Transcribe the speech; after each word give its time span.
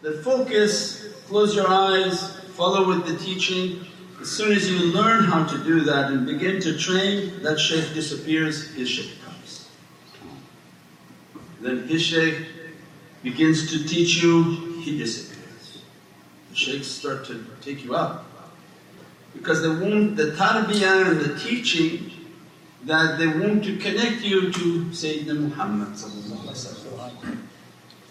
The 0.00 0.22
focus, 0.22 1.12
close 1.26 1.56
your 1.56 1.68
eyes, 1.68 2.36
follow 2.54 2.86
with 2.86 3.06
the 3.06 3.16
teaching. 3.16 3.84
As 4.20 4.30
soon 4.30 4.52
as 4.52 4.70
you 4.70 4.78
learn 4.92 5.24
how 5.24 5.44
to 5.44 5.58
do 5.64 5.80
that 5.80 6.12
and 6.12 6.24
begin 6.24 6.60
to 6.60 6.78
train, 6.78 7.42
that 7.42 7.58
shaykh 7.58 7.94
disappears, 7.94 8.70
his 8.74 8.88
shaykh 8.88 9.20
comes. 9.24 9.68
Then 11.60 11.88
his 11.88 12.02
shaykh 12.02 12.46
begins 13.24 13.70
to 13.72 13.86
teach 13.88 14.22
you, 14.22 14.80
he 14.82 14.96
disappears. 14.98 15.82
The 16.50 16.56
shaykhs 16.56 16.86
start 16.86 17.24
to 17.26 17.44
take 17.60 17.84
you 17.84 17.96
out. 17.96 18.24
Because 19.34 19.62
they 19.62 19.68
want 19.68 20.16
the 20.16 20.30
tarbiyah 20.32 21.10
and 21.10 21.20
the 21.20 21.38
teaching 21.38 22.10
that 22.84 23.18
they 23.18 23.26
want 23.26 23.64
to 23.64 23.76
connect 23.78 24.22
you 24.22 24.52
to 24.52 24.84
Sayyidina 24.90 25.38
Muhammad 25.40 25.96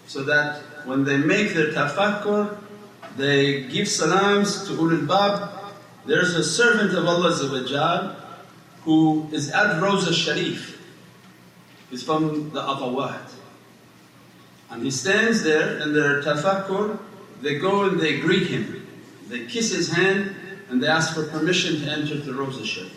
so 0.06 0.22
that 0.22 0.62
when 0.88 1.04
they 1.04 1.18
make 1.18 1.52
their 1.52 1.70
tafakkur, 1.72 2.56
they 3.18 3.64
give 3.64 3.86
salams 3.86 4.66
to 4.66 4.72
ulul 4.72 5.06
bab. 5.06 5.50
There's 6.06 6.34
a 6.34 6.42
servant 6.42 6.94
of 6.94 7.06
Allah 7.06 8.16
who 8.84 9.28
is 9.30 9.50
at 9.50 9.82
Rosa 9.82 10.14
Sharif, 10.14 10.80
he's 11.90 12.02
from 12.02 12.48
the 12.50 12.62
Aghawat. 12.62 13.34
And 14.70 14.82
he 14.82 14.90
stands 14.90 15.42
there 15.42 15.78
in 15.80 15.92
their 15.92 16.22
tafakkur, 16.22 16.98
they 17.42 17.58
go 17.58 17.82
and 17.90 18.00
they 18.00 18.18
greet 18.20 18.46
him, 18.46 18.86
they 19.28 19.44
kiss 19.44 19.70
his 19.70 19.92
hand 19.92 20.34
and 20.70 20.82
they 20.82 20.86
ask 20.86 21.14
for 21.14 21.24
permission 21.24 21.80
to 21.82 21.90
enter 21.90 22.16
the 22.16 22.32
Rosa 22.32 22.64
Sharif. 22.64 22.92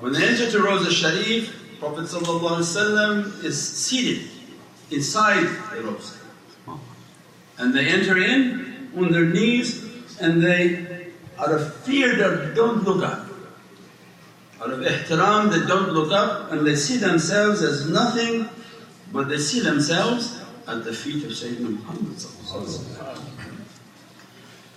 When 0.00 0.14
they 0.14 0.26
enter 0.26 0.50
to 0.50 0.62
Rosa 0.62 0.90
Sharif, 0.90 1.54
Prophet 1.80 2.08
is 3.44 3.76
seated 3.76 4.30
inside 4.90 5.46
the 5.74 5.82
Rosa. 5.82 6.18
And 7.58 7.74
they 7.74 7.88
enter 7.88 8.16
in 8.16 8.90
on 8.96 9.12
their 9.12 9.24
knees 9.24 9.84
and 10.20 10.42
they, 10.42 11.08
out 11.38 11.52
of 11.52 11.74
fear, 11.76 12.14
they 12.16 12.54
don't 12.54 12.84
look 12.84 13.02
up. 13.02 13.26
Out 14.60 14.70
of 14.70 14.80
ihtiram, 14.80 15.50
they 15.50 15.66
don't 15.66 15.92
look 15.92 16.12
up 16.12 16.52
and 16.52 16.66
they 16.66 16.74
see 16.74 16.96
themselves 16.96 17.62
as 17.62 17.88
nothing 17.88 18.48
but 19.12 19.28
they 19.28 19.38
see 19.38 19.60
themselves 19.60 20.40
at 20.66 20.84
the 20.84 20.92
feet 20.92 21.24
of 21.24 21.30
Sayyidina 21.30 21.80
Muhammad. 21.80 22.16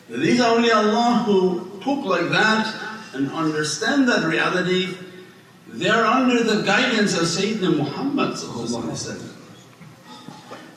These 0.10 0.42
are 0.42 0.56
only 0.56 0.72
Allah 0.72 1.24
who 1.26 1.80
talk 1.82 2.06
like 2.06 2.30
that 2.30 2.74
and 3.14 3.32
understand 3.32 4.08
that 4.08 4.26
reality, 4.26 4.98
they 5.68 5.90
are 5.90 6.06
under 6.06 6.44
the 6.44 6.64
guidance 6.64 7.18
of 7.18 7.24
Sayyidina 7.24 7.78
Muhammad 7.78 8.38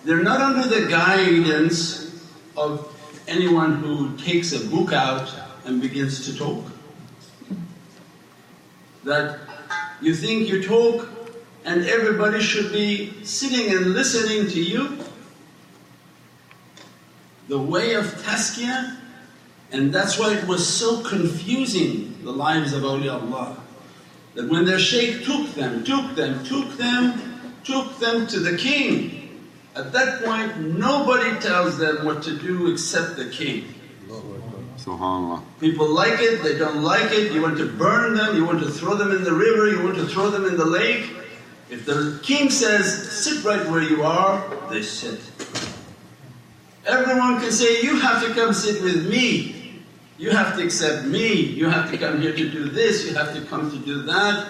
They're 0.04 0.22
not 0.22 0.40
under 0.40 0.68
the 0.68 0.86
guidance 0.88 2.28
of 2.56 2.94
anyone 3.26 3.76
who 3.76 4.16
takes 4.18 4.52
a 4.52 4.66
book 4.66 4.92
out 4.92 5.32
and 5.64 5.80
begins 5.80 6.26
to 6.26 6.36
talk. 6.36 6.62
That 9.04 9.40
you 10.02 10.14
think 10.14 10.48
you 10.48 10.62
talk 10.62 11.08
and 11.64 11.86
everybody 11.86 12.40
should 12.40 12.70
be 12.70 13.24
sitting 13.24 13.74
and 13.74 13.94
listening 13.94 14.50
to 14.50 14.62
you. 14.62 14.98
The 17.48 17.58
way 17.58 17.94
of 17.94 18.04
tazkiyah 18.04 18.98
and 19.72 19.92
that's 19.92 20.18
why 20.18 20.34
it 20.34 20.46
was 20.46 20.66
so 20.66 21.02
confusing 21.02 22.22
the 22.22 22.30
lives 22.30 22.72
of 22.72 22.82
awliyaullah. 22.82 23.58
That 24.34 24.48
when 24.48 24.64
their 24.66 24.78
shaykh 24.78 25.24
took 25.24 25.48
them, 25.54 25.82
took 25.82 26.14
them, 26.14 26.44
took 26.44 26.76
them, 26.76 27.40
took 27.64 27.98
them 27.98 28.26
to 28.26 28.38
the 28.40 28.56
king. 28.56 29.23
At 29.74 29.92
that 29.92 30.24
point 30.24 30.56
nobody 30.78 31.38
tells 31.40 31.78
them 31.78 32.04
what 32.04 32.22
to 32.24 32.38
do 32.38 32.70
except 32.72 33.16
the 33.16 33.28
king. 33.28 33.74
SubhanAllah. 34.78 35.42
People 35.60 35.88
like 35.88 36.20
it, 36.20 36.42
they 36.42 36.58
don't 36.58 36.82
like 36.82 37.10
it, 37.10 37.32
you 37.32 37.42
want 37.42 37.58
to 37.58 37.66
burn 37.66 38.14
them, 38.14 38.36
you 38.36 38.44
want 38.44 38.60
to 38.60 38.70
throw 38.70 38.94
them 38.94 39.12
in 39.12 39.24
the 39.24 39.32
river, 39.32 39.70
you 39.70 39.82
want 39.82 39.96
to 39.96 40.06
throw 40.06 40.30
them 40.30 40.44
in 40.44 40.56
the 40.56 40.64
lake. 40.64 41.10
If 41.70 41.86
the 41.86 42.20
king 42.22 42.50
says, 42.50 43.10
sit 43.10 43.42
right 43.44 43.66
where 43.68 43.82
you 43.82 44.02
are, 44.02 44.44
they 44.70 44.82
sit. 44.82 45.20
Everyone 46.86 47.40
can 47.40 47.50
say, 47.50 47.82
you 47.82 47.98
have 47.98 48.22
to 48.22 48.34
come 48.34 48.52
sit 48.52 48.82
with 48.82 49.08
me, 49.08 49.82
you 50.18 50.30
have 50.30 50.56
to 50.56 50.64
accept 50.64 51.06
me, 51.06 51.32
you 51.32 51.68
have 51.68 51.90
to 51.90 51.96
come 51.96 52.20
here 52.20 52.34
to 52.34 52.50
do 52.50 52.68
this, 52.68 53.06
you 53.08 53.14
have 53.14 53.34
to 53.34 53.40
come 53.46 53.70
to 53.70 53.78
do 53.78 54.02
that. 54.02 54.46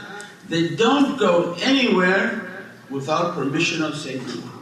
They 0.48 0.74
don't 0.74 1.16
go 1.18 1.54
anywhere 1.60 2.64
without 2.90 3.34
permission 3.34 3.82
of 3.82 3.94
Sayyidina 3.94 4.53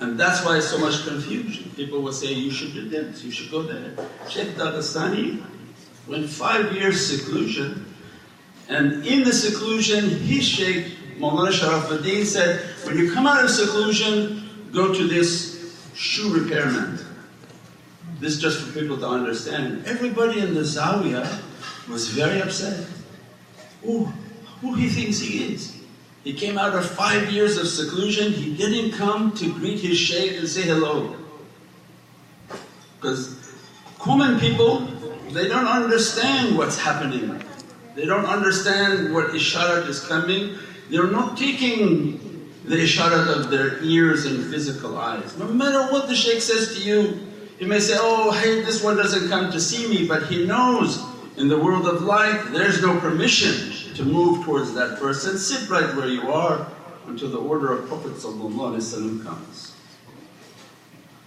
and 0.00 0.18
that's 0.18 0.44
why 0.44 0.58
so 0.60 0.78
much 0.78 1.06
confusion. 1.06 1.70
People 1.76 2.00
will 2.00 2.12
say, 2.12 2.32
you 2.32 2.50
should 2.50 2.72
do 2.72 2.88
this, 2.88 3.22
you 3.22 3.30
should 3.30 3.50
go 3.50 3.62
there. 3.62 3.92
Shaykh 4.28 4.56
Dagestani 4.56 5.42
went 6.08 6.28
five 6.28 6.72
years 6.72 7.06
seclusion 7.06 7.86
and 8.68 9.04
in 9.04 9.24
the 9.24 9.32
seclusion 9.32 10.08
his 10.08 10.48
Shaykh 10.48 11.18
Mawlana 11.18 11.50
Sharafuddin 11.50 12.24
said, 12.24 12.60
when 12.86 12.96
you 12.96 13.12
come 13.12 13.26
out 13.26 13.44
of 13.44 13.50
seclusion, 13.50 14.48
go 14.72 14.94
to 14.94 15.06
this 15.06 15.76
shoe 15.94 16.32
repairman. 16.32 16.98
This 18.20 18.38
just 18.38 18.62
for 18.62 18.78
people 18.78 18.96
to 18.98 19.06
understand. 19.06 19.84
Everybody 19.86 20.40
in 20.40 20.54
the 20.54 20.60
Zawiyah 20.60 21.42
was 21.88 22.08
very 22.08 22.40
upset. 22.40 22.86
Oh, 23.86 24.04
who 24.60 24.74
he 24.74 24.88
thinks 24.88 25.18
he 25.18 25.52
is? 25.52 25.79
He 26.24 26.34
came 26.34 26.58
out 26.58 26.74
of 26.74 26.88
five 26.88 27.30
years 27.32 27.56
of 27.56 27.66
seclusion, 27.66 28.32
he 28.32 28.54
didn't 28.54 28.92
come 28.92 29.32
to 29.36 29.52
greet 29.54 29.80
his 29.80 29.98
shaykh 29.98 30.38
and 30.38 30.46
say 30.46 30.62
hello. 30.62 31.16
Because 32.96 33.38
common 33.98 34.38
people, 34.38 34.80
they 35.32 35.48
don't 35.48 35.66
understand 35.66 36.58
what's 36.58 36.78
happening. 36.78 37.42
They 37.94 38.04
don't 38.04 38.26
understand 38.26 39.14
what 39.14 39.28
isharat 39.28 39.88
is 39.88 40.00
coming. 40.00 40.58
They're 40.90 41.10
not 41.10 41.38
taking 41.38 42.18
the 42.64 42.76
isharat 42.76 43.34
of 43.34 43.50
their 43.50 43.82
ears 43.82 44.26
and 44.26 44.44
physical 44.44 44.98
eyes. 44.98 45.36
No 45.38 45.46
matter 45.46 45.90
what 45.90 46.08
the 46.08 46.14
shaykh 46.14 46.42
says 46.42 46.76
to 46.76 46.82
you, 46.82 47.18
he 47.60 47.66
may 47.66 47.78
say, 47.78 47.94
oh 47.98 48.30
hey 48.32 48.62
this 48.62 48.82
one 48.82 48.96
doesn't 48.96 49.28
come 49.28 49.52
to 49.52 49.60
see 49.60 49.86
me 49.86 50.08
but 50.08 50.26
he 50.26 50.46
knows 50.46 51.04
in 51.36 51.46
the 51.46 51.58
world 51.58 51.86
of 51.86 52.02
life 52.02 52.48
there's 52.52 52.80
no 52.80 52.98
permission 53.00 53.79
to 54.00 54.06
move 54.06 54.44
towards 54.46 54.72
that 54.72 54.98
person, 54.98 55.36
sit 55.36 55.68
right 55.68 55.94
where 55.94 56.08
you 56.08 56.32
are 56.32 56.66
until 57.06 57.28
the 57.28 57.38
order 57.38 57.72
of 57.72 57.86
Prophet 57.86 58.14
comes. 59.22 59.74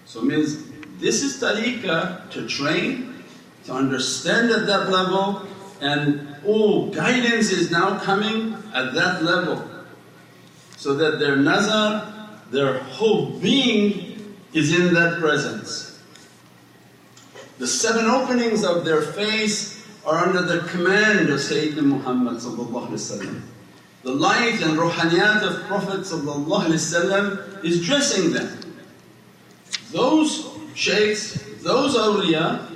So 0.06 0.22
it 0.22 0.26
means 0.26 0.66
this 0.98 1.22
is 1.22 1.40
tariqah 1.42 2.32
to 2.32 2.48
train, 2.48 3.24
to 3.66 3.74
understand 3.74 4.50
at 4.52 4.66
that 4.66 4.90
level 4.90 5.44
and 5.82 6.36
all 6.46 6.90
guidance 6.90 7.52
is 7.52 7.70
now 7.70 8.00
coming 8.00 8.54
at 8.74 8.94
that 8.94 9.22
level 9.22 9.70
so 10.78 10.96
that 10.96 11.20
their 11.20 11.36
nazar, 11.36 12.40
their 12.50 12.80
whole 12.80 13.30
being 13.40 14.36
is 14.54 14.78
in 14.78 14.94
that 14.96 15.20
presence. 15.20 16.00
The 17.60 17.68
seven 17.68 18.06
openings 18.06 18.64
of 18.64 18.84
their 18.84 19.02
face 19.02 19.73
are 20.06 20.18
under 20.18 20.42
the 20.42 20.68
command 20.68 21.30
of 21.30 21.40
Sayyidina 21.40 21.84
Muhammad 21.84 22.40
The 22.40 24.12
light 24.12 24.62
and 24.62 24.78
ruhaniyat 24.78 25.44
of 25.44 25.64
Prophet 25.68 26.02
is 27.66 27.86
dressing 27.86 28.34
them. 28.34 28.60
Those 29.92 30.50
shaykhs, 30.76 31.42
those 31.62 31.96
awliya, 31.96 32.70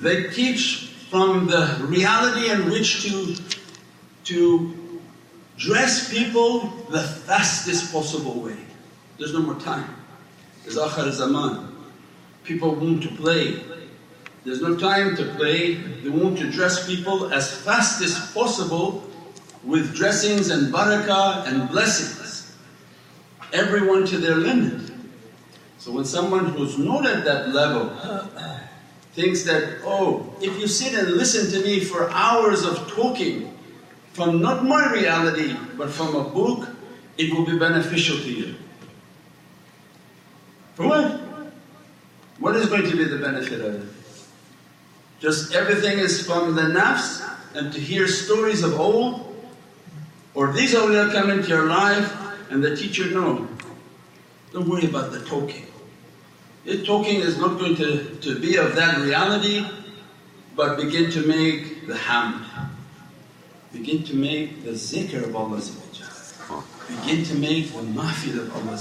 they 0.00 0.30
teach 0.30 0.94
from 1.10 1.46
the 1.46 1.78
reality 1.88 2.50
in 2.50 2.70
which 2.70 3.04
to, 3.04 3.36
to 4.24 5.00
dress 5.56 6.10
people 6.10 6.68
the 6.90 7.02
fastest 7.02 7.92
possible 7.92 8.40
way. 8.40 8.56
There's 9.18 9.32
no 9.32 9.40
more 9.40 9.60
time. 9.60 9.94
There's 10.64 10.76
akhir 10.76 11.10
zaman. 11.12 11.74
People 12.44 12.74
want 12.74 13.02
to 13.02 13.08
play, 13.08 13.60
there's 14.44 14.62
no 14.62 14.76
time 14.76 15.16
to 15.16 15.24
play, 15.34 15.74
they 15.74 16.08
want 16.08 16.38
to 16.38 16.50
dress 16.50 16.86
people 16.86 17.32
as 17.32 17.54
fast 17.64 18.02
as 18.02 18.32
possible 18.32 19.04
with 19.64 19.94
dressings 19.94 20.50
and 20.50 20.72
barakah 20.72 21.46
and 21.46 21.68
blessings, 21.68 22.56
everyone 23.52 24.06
to 24.06 24.18
their 24.18 24.36
limit. 24.36 24.90
So 25.78 25.92
when 25.92 26.04
someone 26.04 26.46
who's 26.46 26.78
not 26.78 27.06
at 27.06 27.24
that 27.24 27.50
level 27.50 27.90
thinks 29.12 29.44
that, 29.44 29.78
oh, 29.84 30.34
if 30.40 30.58
you 30.58 30.66
sit 30.66 30.94
and 30.94 31.12
listen 31.12 31.50
to 31.52 31.66
me 31.66 31.80
for 31.80 32.10
hours 32.10 32.64
of 32.64 32.88
talking 32.90 33.56
from 34.12 34.40
not 34.40 34.64
my 34.64 34.92
reality 34.92 35.56
but 35.76 35.90
from 35.90 36.14
a 36.14 36.24
book, 36.24 36.68
it 37.16 37.32
will 37.32 37.44
be 37.44 37.58
beneficial 37.58 38.16
to 38.18 38.32
you. 38.32 38.54
For 40.74 40.86
what? 40.86 41.20
What 42.38 42.56
is 42.56 42.68
going 42.68 42.88
to 42.88 42.96
be 42.96 43.04
the 43.04 43.18
benefit 43.18 43.60
of 43.60 43.74
it? 43.74 43.97
Just 45.20 45.54
everything 45.54 45.98
is 45.98 46.24
from 46.24 46.54
the 46.54 46.62
nafs 46.62 47.28
and 47.54 47.72
to 47.72 47.80
hear 47.80 48.06
stories 48.06 48.62
of 48.62 48.78
old 48.78 49.24
or 50.34 50.52
these 50.52 50.74
awliya 50.74 51.12
come 51.12 51.30
into 51.30 51.48
your 51.48 51.66
life 51.66 52.14
and 52.50 52.62
the 52.62 52.76
teacher, 52.76 53.10
no. 53.10 53.48
Don't 54.52 54.68
worry 54.68 54.86
about 54.86 55.12
the 55.12 55.20
talking. 55.24 55.66
The 56.64 56.84
talking 56.84 57.20
is 57.20 57.38
not 57.38 57.58
going 57.58 57.76
to, 57.76 58.14
to 58.16 58.38
be 58.38 58.56
of 58.56 58.76
that 58.76 58.98
reality 59.00 59.66
but 60.54 60.76
begin 60.76 61.10
to 61.10 61.26
make 61.26 61.86
the 61.86 61.94
hamd. 61.94 62.44
Begin 63.72 64.02
to 64.04 64.14
make 64.14 64.64
the 64.64 64.72
zikr 64.72 65.24
of 65.24 65.36
Allah 65.36 65.60
Begin 66.88 67.24
to 67.24 67.34
make 67.34 67.72
the 67.72 67.80
mahfil 67.80 68.38
of 68.40 68.56
Allah 68.56 68.78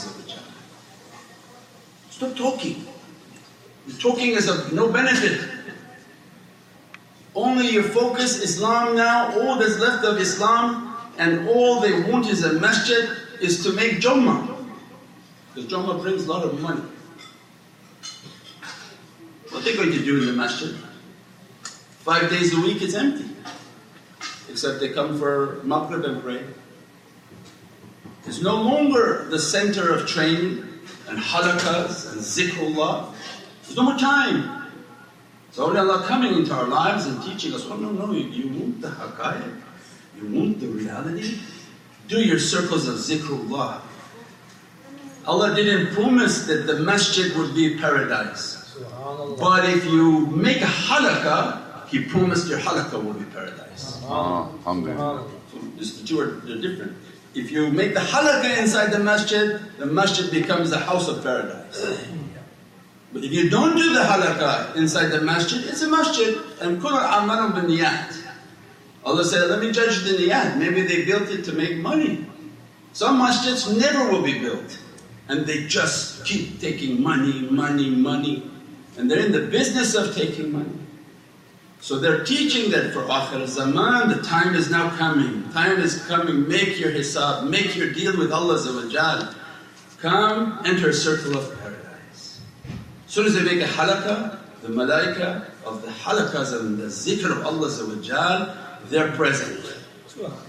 Stop 2.09 2.35
talking. 2.35 2.85
The 3.87 3.93
talking 3.93 4.31
is 4.31 4.47
of 4.47 4.73
no 4.73 4.91
benefit. 4.91 5.56
Only 7.37 7.69
you 7.69 7.83
focus 7.83 8.41
Islam 8.41 8.95
now, 8.95 9.39
all 9.39 9.59
that's 9.59 9.77
left 9.77 10.03
of 10.03 10.17
Islam 10.17 10.97
and 11.19 11.47
all 11.47 11.79
they 11.79 12.01
want 12.09 12.25
is 12.27 12.43
a 12.43 12.53
masjid 12.53 13.11
is 13.39 13.63
to 13.63 13.73
make 13.73 13.99
Jummah. 13.99 14.65
Because 15.53 15.69
Jummah 15.69 16.01
brings 16.01 16.25
a 16.25 16.31
lot 16.31 16.43
of 16.43 16.59
money. 16.59 16.81
What 19.51 19.61
are 19.61 19.65
they 19.65 19.75
going 19.75 19.91
to 19.91 20.03
do 20.03 20.19
in 20.21 20.25
the 20.25 20.33
masjid? 20.33 20.75
Five 21.99 22.31
days 22.31 22.57
a 22.57 22.59
week 22.59 22.81
it's 22.81 22.95
empty. 22.95 23.29
Except 24.49 24.79
they 24.79 24.89
come 24.89 25.19
for 25.19 25.61
Maghrib 25.63 26.05
and 26.05 26.23
pray. 26.23 26.43
It's 28.25 28.41
no 28.41 28.59
longer 28.63 29.27
the 29.29 29.37
center 29.37 29.93
of 29.93 30.07
training 30.07 30.67
and 31.07 31.19
halakas 31.19 32.13
and 32.13 32.19
zikrullah. 32.19 33.13
There's 33.61 33.77
no 33.77 33.83
more 33.83 33.97
time. 33.99 34.66
So 35.57 35.75
Allah 35.75 36.03
coming 36.05 36.35
into 36.35 36.53
our 36.53 36.67
lives 36.67 37.07
and 37.07 37.19
teaching 37.23 37.51
us, 37.55 37.65
oh 37.67 37.77
no, 37.77 37.89
no, 37.89 38.11
you, 38.13 38.25
you 38.29 38.47
want 38.59 38.79
the 38.79 38.89
haqqaiq, 38.89 39.59
you 40.21 40.27
want 40.29 40.59
the 40.59 40.67
reality, 40.67 41.39
do 42.07 42.19
your 42.23 42.37
circles 42.37 42.87
of 42.87 42.93
zikrullah. 42.97 43.81
Allah 45.25 45.55
didn't 45.55 45.95
promise 45.95 46.45
that 46.45 46.67
the 46.67 46.75
masjid 46.81 47.35
would 47.35 47.55
be 47.55 47.75
paradise. 47.75 48.77
But 49.39 49.67
if 49.67 49.83
you 49.85 50.27
make 50.27 50.61
a 50.61 50.65
halakah, 50.65 51.87
He 51.87 52.05
promised 52.05 52.47
your 52.47 52.59
halakah 52.59 53.03
will 53.03 53.13
be 53.15 53.25
paradise. 53.25 53.99
Oh, 54.03 54.53
alhamdulillah. 54.59 55.25
So 55.51 55.57
this, 55.75 55.99
the 55.99 56.05
two 56.05 56.19
are 56.19 56.27
they're 56.45 56.61
different. 56.61 56.95
If 57.33 57.49
you 57.49 57.71
make 57.71 57.95
the 57.95 58.01
halakah 58.01 58.59
inside 58.59 58.91
the 58.91 58.99
masjid, 58.99 59.59
the 59.79 59.87
masjid 59.87 60.29
becomes 60.29 60.69
the 60.69 60.77
house 60.77 61.07
of 61.07 61.23
paradise. 61.23 62.05
But 63.17 63.25
if 63.25 63.33
you 63.33 63.49
don't 63.49 63.75
do 63.75 63.93
the 63.93 64.01
halakah 64.01 64.75
inside 64.75 65.07
the 65.07 65.21
masjid, 65.21 65.65
it's 65.65 65.81
a 65.81 65.89
masjid. 65.89 66.37
And 66.61 66.79
kul 66.79 66.91
amalun 66.91 67.65
niyat. 67.65 68.15
Allah 69.03 69.25
said, 69.25 69.49
let 69.49 69.59
me 69.59 69.71
judge 69.71 70.03
the 70.03 70.11
niyat. 70.11 70.59
Maybe 70.59 70.83
they 70.83 71.03
built 71.03 71.27
it 71.31 71.43
to 71.45 71.53
make 71.53 71.77
money. 71.77 72.27
Some 72.93 73.19
masjids 73.19 73.75
never 73.75 74.11
will 74.11 74.21
be 74.21 74.37
built. 74.37 74.77
And 75.29 75.47
they 75.47 75.65
just 75.65 76.25
keep 76.25 76.59
taking 76.59 77.01
money, 77.01 77.49
money, 77.49 77.89
money. 77.89 78.51
And 78.99 79.09
they're 79.09 79.25
in 79.25 79.31
the 79.31 79.47
business 79.47 79.95
of 79.95 80.15
taking 80.15 80.51
money. 80.51 80.77
So 81.79 81.97
they're 81.97 82.23
teaching 82.23 82.69
that 82.69 82.93
for 82.93 83.01
akhir 83.01 83.47
zaman, 83.47 84.09
the 84.09 84.21
time 84.21 84.53
is 84.53 84.69
now 84.69 84.95
coming. 84.95 85.49
Time 85.53 85.79
is 85.79 86.05
coming, 86.05 86.47
make 86.47 86.79
your 86.79 86.91
hisab, 86.91 87.49
make 87.49 87.75
your 87.75 87.93
deal 87.93 88.15
with 88.15 88.31
Allah 88.31 89.33
Come, 90.01 90.61
enter 90.65 90.93
circle 90.93 91.35
of. 91.35 91.56
As 93.07 93.13
soon 93.13 93.25
as 93.25 93.35
they 93.35 93.43
make 93.43 93.61
a 93.61 93.67
halaqah, 93.67 94.37
the 94.61 94.67
malaika 94.67 95.45
of 95.65 95.81
the 95.81 95.87
halaqahs 95.87 96.59
and 96.59 96.77
the 96.77 96.87
zikr 96.87 97.31
of 97.31 97.45
Allah 97.45 98.55
they're 98.89 99.11
present. 99.13 99.75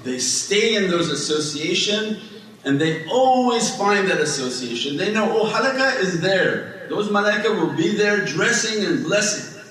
They 0.03 0.19
stay 0.19 0.75
in 0.75 0.91
those 0.91 1.09
association 1.11 2.21
and 2.65 2.81
they 2.81 3.07
always 3.07 3.77
find 3.77 4.11
that 4.11 4.21
association. 4.21 4.97
They 4.97 5.13
know, 5.13 5.39
oh 5.39 5.47
halaqah 5.49 6.01
is 6.01 6.21
there. 6.21 6.87
Those 6.91 7.09
malaika 7.11 7.55
will 7.55 7.77
be 7.77 7.97
there 7.97 8.25
dressing 8.25 8.85
and 8.85 9.05
blessing. 9.05 9.63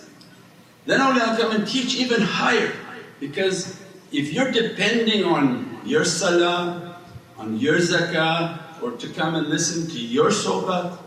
Then 0.85 1.01
awliya 1.01 1.37
come 1.37 1.51
and 1.51 1.67
teach 1.67 1.95
even 1.95 2.21
higher 2.21 2.71
because 3.19 3.81
if 4.13 4.31
you're 4.31 4.51
depending 4.51 5.25
on 5.25 5.81
your 5.83 6.05
salah, 6.05 7.01
on 7.37 7.59
your 7.59 7.79
zakah 7.79 8.81
or 8.81 8.91
to 8.91 9.09
come 9.09 9.35
and 9.35 9.47
listen 9.47 9.87
to 9.87 9.99
your 9.99 10.29
sohbat, 10.29 10.97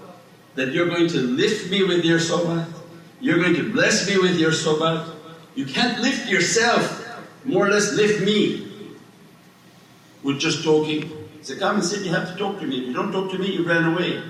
that 0.54 0.72
you're 0.72 0.88
going 0.88 1.08
to 1.08 1.18
lift 1.18 1.70
me 1.70 1.84
with 1.84 2.04
your 2.04 2.18
sohbat, 2.18 2.68
you're 3.20 3.38
going 3.38 3.54
to 3.54 3.72
bless 3.72 4.08
me 4.08 4.18
with 4.18 4.38
your 4.38 4.50
sohbat, 4.50 5.08
you 5.54 5.64
can't 5.64 6.00
lift 6.00 6.28
yourself, 6.28 7.06
more 7.44 7.66
or 7.66 7.70
less 7.70 7.92
lift 7.94 8.24
me 8.24 8.68
with 10.22 10.38
just 10.38 10.64
talking. 10.64 11.10
Say, 11.42 11.58
come 11.58 11.76
and 11.76 11.84
sit, 11.84 12.04
you 12.04 12.10
have 12.10 12.28
to 12.28 12.36
talk 12.36 12.60
to 12.60 12.66
me. 12.66 12.80
If 12.80 12.86
you 12.88 12.92
don't 12.92 13.12
talk 13.12 13.30
to 13.32 13.38
me, 13.38 13.52
you 13.52 13.64
ran 13.64 13.92
away. 13.94 14.22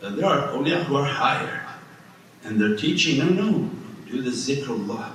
And 0.00 0.18
there 0.18 0.26
are 0.26 0.48
awliya 0.48 0.84
who 0.84 0.96
are 0.96 1.04
higher 1.04 1.62
and 2.44 2.60
they're 2.60 2.76
teaching, 2.76 3.18
no, 3.18 3.28
no, 3.28 3.70
do 4.10 4.22
the 4.22 4.30
zikrullah. 4.30 5.12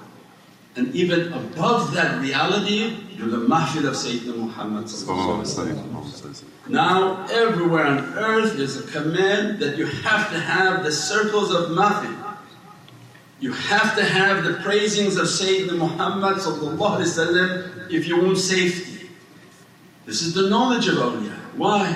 And 0.75 0.93
even 0.95 1.33
above 1.33 1.93
that 1.93 2.21
reality, 2.21 2.95
do 3.17 3.29
the 3.29 3.37
mahfil 3.37 3.87
of 3.87 3.95
Sayyidina 3.95 4.37
Muhammad 4.37 4.87
Now 6.69 7.25
everywhere 7.31 7.85
on 7.85 7.97
earth 8.15 8.59
is 8.59 8.77
a 8.77 8.91
command 8.91 9.59
that 9.59 9.75
you 9.77 9.87
have 9.87 10.29
to 10.31 10.39
have 10.39 10.83
the 10.83 10.91
circles 10.91 11.53
of 11.53 11.71
mahfil. 11.71 12.15
You 13.39 13.53
have 13.53 13.95
to 13.95 14.03
have 14.03 14.43
the 14.43 14.53
praisings 14.63 15.17
of 15.17 15.25
Sayyidina 15.25 15.77
Muhammad 15.77 16.37
if 17.91 18.07
you 18.07 18.21
want 18.21 18.37
safety. 18.37 19.09
This 20.05 20.21
is 20.21 20.33
the 20.33 20.49
knowledge 20.49 20.87
of 20.87 20.95
awliya. 20.95 21.33
Why? 21.55 21.95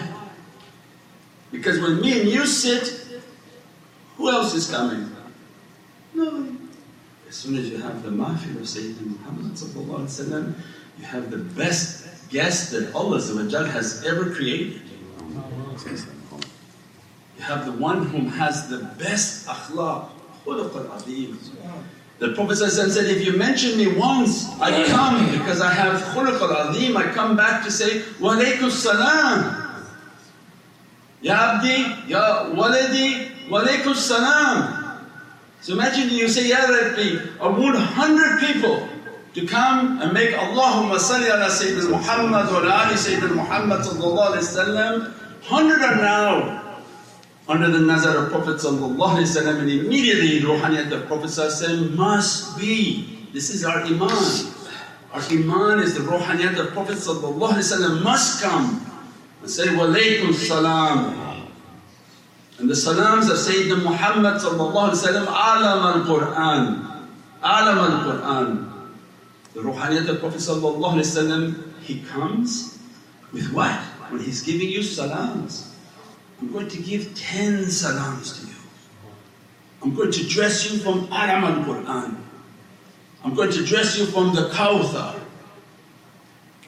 Because 1.51 1.79
when 1.79 2.01
me 2.01 2.19
and 2.19 2.29
you 2.29 2.45
sit, 2.47 3.21
who 4.17 4.29
else 4.29 4.55
is 4.55 4.69
coming? 4.71 5.15
Nobody. 6.13 6.57
As 7.29 7.35
soon 7.35 7.55
as 7.57 7.69
you 7.69 7.77
have 7.77 8.01
the 8.03 8.09
mahfil 8.09 8.57
of 8.57 8.63
Sayyidina 8.63 9.19
Muhammad 9.19 9.55
you 11.01 11.07
have 11.07 11.31
the 11.31 11.37
best 11.37 12.29
guest 12.29 12.71
that 12.71 12.93
Allah 12.93 13.19
has 13.19 14.05
ever 14.05 14.29
created. 14.29 14.81
You 17.37 17.43
have 17.43 17.65
the 17.65 17.71
one 17.71 18.05
whom 18.05 18.27
has 18.27 18.69
the 18.69 18.85
best 18.99 19.47
akhlaq. 19.47 20.09
The 20.45 22.33
Prophet 22.35 22.55
said, 22.55 23.05
if 23.09 23.25
you 23.25 23.35
mention 23.35 23.77
me 23.77 23.87
once, 23.97 24.47
I 24.61 24.85
come 24.85 25.31
because 25.39 25.59
I 25.59 25.73
have 25.73 26.01
khuluq 26.13 26.39
al-azim, 26.39 26.95
I 26.95 27.03
come 27.03 27.35
back 27.35 27.63
to 27.65 27.71
say, 27.71 28.03
wa 28.19 28.37
salam. 28.69 29.85
Ya 31.21 31.57
abdi, 31.57 32.09
ya 32.11 32.49
waladi, 32.53 33.49
wa 33.49 33.65
salam. 33.93 34.77
So 35.61 35.73
imagine 35.73 36.09
you 36.09 36.27
say, 36.27 36.49
Ya 36.49 36.65
Rabbi, 36.65 37.21
I 37.39 37.47
want 37.47 37.77
hundred 37.77 38.39
people 38.39 38.87
to 39.33 39.47
come 39.47 40.01
and 40.01 40.13
make 40.13 40.31
Allahumma 40.31 40.99
salli 40.99 41.31
ala 41.31 41.47
Sayyidina 41.47 41.89
Muhammad 41.89 42.51
wa 42.51 42.59
ali 42.59 42.95
Sayyidina 42.95 43.35
Muhammad 43.35 43.79
sallallahu 43.79 44.35
alayhi 44.35 44.43
wasallam. 44.43 45.13
Hundred 45.43 45.81
are 45.81 45.95
now 45.95 46.75
under 47.47 47.69
the 47.69 47.79
nazar 47.79 48.25
of 48.25 48.31
Prophet 48.31 48.57
sallallahu 48.57 48.97
alayhi 48.97 49.31
wasallam 49.31 49.59
and 49.59 49.71
immediately 49.71 50.41
ruhaniyat 50.41 50.91
of 50.91 51.07
Prophet 51.07 51.31
must 51.95 52.59
be. 52.59 53.27
This 53.31 53.49
is 53.49 53.63
our 53.63 53.79
iman. 53.83 54.11
Our 55.13 55.21
iman 55.21 55.79
is 55.79 55.95
the 55.95 56.01
ruhaniyat 56.01 56.59
of 56.59 56.73
Prophet 56.73 56.97
sallallahu 56.97 57.55
alayhi 57.55 57.71
wasallam 57.71 58.03
must 58.03 58.43
come 58.43 58.85
and 59.41 59.49
say, 59.49 59.73
wa 59.75 59.85
alaykum 59.87 60.33
salam. 60.33 61.47
And 62.59 62.69
the 62.69 62.75
salams 62.75 63.29
of 63.29 63.37
Sayyidina 63.37 63.81
Muhammad 63.81 64.41
sallallahu 64.41 64.91
alayhi 64.91 65.25
wa 65.25 65.55
alam 65.55 66.03
al-Qur'an, 66.03 66.63
alam 67.41 67.77
al-Qur'an. 67.79 68.70
The 69.53 69.61
ruhaniyat 69.61 70.07
of 70.07 70.19
Prophet 70.19 70.39
sallallahu 70.39 71.01
alayhi 71.01 71.57
wa 71.57 71.63
he 71.81 72.01
comes 72.01 72.79
with 73.33 73.51
what? 73.53 73.75
When 74.09 74.21
he's 74.21 74.41
giving 74.41 74.69
you 74.69 74.83
salams. 74.83 75.75
I'm 76.39 76.51
going 76.51 76.69
to 76.69 76.81
give 76.81 77.13
ten 77.15 77.65
salams 77.65 78.39
to 78.39 78.47
you. 78.47 78.53
I'm 79.83 79.95
going 79.95 80.11
to 80.11 80.27
dress 80.27 80.71
you 80.71 80.79
from 80.79 81.05
alam 81.11 81.43
al-Qur'an. 81.43 82.17
I'm 83.23 83.33
going 83.35 83.51
to 83.51 83.65
dress 83.65 83.97
you 83.97 84.05
from 84.05 84.33
the 84.35 84.49
Kawthar. 84.49 85.19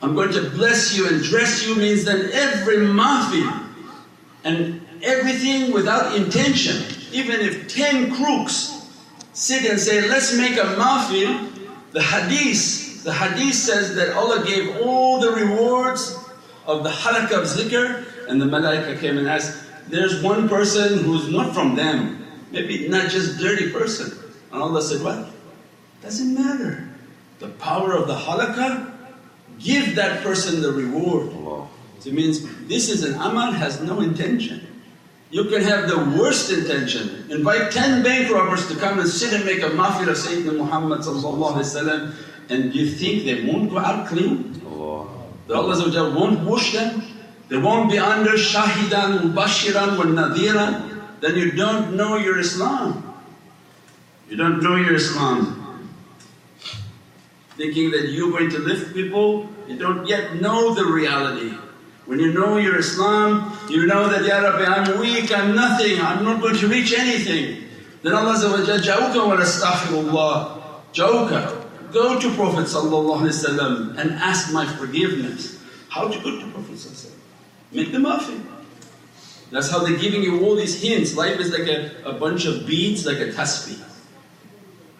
I'm 0.01 0.15
going 0.15 0.31
to 0.33 0.49
bless 0.49 0.97
you 0.97 1.07
and 1.07 1.23
dress 1.23 1.65
you 1.65 1.75
means 1.75 2.03
that 2.03 2.31
every 2.31 2.77
mahfil 2.77 3.67
and 4.43 4.81
everything 5.01 5.71
without 5.71 6.15
intention. 6.15 6.83
Even 7.13 7.39
if 7.39 7.73
10 7.73 8.13
crooks 8.15 8.89
sit 9.31 9.65
and 9.69 9.79
say, 9.79 10.07
let's 10.09 10.35
make 10.37 10.57
a 10.57 10.75
mahfil, 10.75 11.52
the 11.93 12.01
hadith, 12.01 13.03
the 13.03 13.13
hadith 13.13 13.55
says 13.55 13.95
that 13.95 14.15
Allah 14.15 14.43
gave 14.45 14.81
all 14.81 15.19
the 15.19 15.31
rewards 15.31 16.17
of 16.65 16.83
the 16.83 16.89
halakah 16.89 17.41
of 17.41 17.43
zikr 17.45 18.05
and 18.27 18.41
the 18.41 18.45
malaika 18.45 18.99
came 18.99 19.17
and 19.17 19.27
asked, 19.27 19.63
there's 19.87 20.23
one 20.23 20.49
person 20.49 21.03
who's 21.03 21.29
not 21.29 21.53
from 21.53 21.75
them, 21.75 22.25
maybe 22.51 22.87
not 22.87 23.11
just 23.11 23.39
dirty 23.39 23.71
person. 23.71 24.17
And 24.51 24.61
Allah 24.61 24.81
said, 24.81 25.03
what? 25.03 25.29
Doesn't 26.01 26.33
matter. 26.33 26.89
The 27.39 27.49
power 27.49 27.93
of 27.93 28.07
the 28.07 28.15
halakah, 28.15 28.91
give 29.59 29.95
that 29.95 30.23
person 30.23 30.61
the 30.61 30.71
reward. 30.71 31.31
So 31.99 32.09
it 32.09 32.13
means 32.13 32.67
this 32.67 32.89
is 32.89 33.03
an 33.03 33.13
amal 33.15 33.51
has 33.51 33.81
no 33.81 34.01
intention. 34.01 34.67
You 35.33 35.45
can 35.45 35.63
have 35.63 35.89
the 35.89 35.97
worst 35.97 36.51
intention, 36.51 37.25
invite 37.31 37.71
10 37.71 38.03
bank 38.03 38.31
robbers 38.31 38.67
to 38.67 38.75
come 38.75 38.99
and 38.99 39.09
sit 39.09 39.33
and 39.33 39.43
make 39.43 39.63
a 39.63 39.69
mahfil 39.71 40.07
of 40.07 40.15
Sayyidina 40.15 40.55
Muhammad 40.55 41.01
and 42.51 42.75
you 42.75 42.85
think 42.85 43.25
they 43.25 43.43
won't 43.43 43.71
go 43.71 43.79
out 43.79 44.05
clean? 44.05 44.53
That 45.47 45.55
Allah 45.57 46.13
won't 46.13 46.41
wash 46.41 46.73
them? 46.73 47.01
They 47.49 47.57
won't 47.57 47.89
be 47.89 47.97
under 47.97 48.33
shahidan, 48.33 49.33
mubashiran 49.33 49.97
wa 49.97 50.03
nadiran? 50.03 51.01
Then 51.19 51.35
you 51.35 51.49
don't 51.53 51.95
know 51.95 52.17
your 52.17 52.37
Islam. 52.37 53.15
You 54.29 54.37
don't 54.37 54.61
know 54.61 54.75
your 54.75 54.93
Islam. 54.93 55.89
Thinking 57.57 57.89
that 57.89 58.09
you're 58.09 58.29
going 58.29 58.51
to 58.51 58.59
lift 58.59 58.93
people, 58.93 59.49
you 59.67 59.77
don't 59.79 60.05
yet 60.05 60.35
know 60.35 60.75
the 60.75 60.85
reality. 60.85 61.57
When 62.05 62.19
you 62.19 62.33
know 62.33 62.57
your 62.57 62.77
Islam, 62.77 63.57
you 63.69 63.85
know 63.85 64.09
that, 64.09 64.25
Ya 64.25 64.39
Rabbi, 64.39 64.65
I'm 64.65 64.99
weak, 64.99 65.31
I'm 65.31 65.55
nothing, 65.55 66.01
I'm 66.01 66.23
not 66.23 66.41
going 66.41 66.57
to 66.57 66.67
reach 66.67 66.93
anything. 66.93 67.63
Then 68.01 68.13
Allah 68.13 68.35
Ja'uka 68.35 69.27
wa 69.27 69.37
astaghfirullah. 69.37 70.61
Ja'uka. 70.93 71.63
Go 71.93 72.19
to 72.19 72.35
Prophet 72.35 72.73
and 72.75 74.11
ask 74.19 74.51
my 74.51 74.65
forgiveness. 74.65 75.63
How 75.87 76.09
to 76.09 76.19
go 76.19 76.39
to 76.39 76.47
Prophet 76.51 77.11
Make 77.71 77.91
the 77.91 77.99
mahfil. 77.99 78.41
That's 79.51 79.69
how 79.69 79.79
they're 79.79 79.97
giving 79.97 80.23
you 80.23 80.43
all 80.43 80.55
these 80.55 80.81
hints. 80.81 81.15
Life 81.15 81.39
is 81.39 81.51
like 81.51 81.67
a, 81.67 81.91
a 82.03 82.13
bunch 82.13 82.45
of 82.45 82.65
beads, 82.65 83.05
like 83.05 83.19
a 83.19 83.27
tasbih. 83.27 83.79